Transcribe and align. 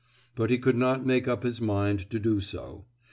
But 0.33 0.49
he 0.49 0.57
could 0.57 0.77
not 0.77 1.05
make 1.05 1.27
up 1.27 1.43
his 1.43 1.61
mind 1.61 2.09
to 2.09 2.17
do 2.17 2.39
so. 2.39 2.85